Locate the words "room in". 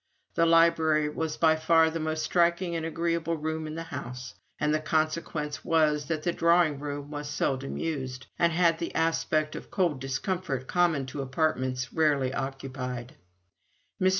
3.37-3.75